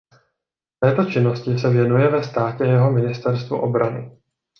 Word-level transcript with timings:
Této 0.79 1.05
činnosti 1.05 1.57
se 1.59 1.69
věnuje 1.69 2.09
ve 2.09 2.23
státě 2.23 2.63
jeho 2.63 2.91
ministerstvo 2.91 3.61
obrany. 3.61 4.11